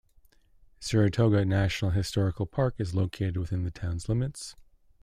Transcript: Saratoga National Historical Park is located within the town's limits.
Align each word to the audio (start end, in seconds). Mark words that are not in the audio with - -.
Saratoga 0.79 1.45
National 1.45 1.91
Historical 1.91 2.47
Park 2.47 2.73
is 2.79 2.95
located 2.95 3.37
within 3.37 3.65
the 3.65 3.69
town's 3.69 4.09
limits. 4.09 4.55